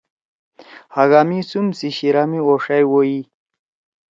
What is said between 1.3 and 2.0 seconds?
سُم سی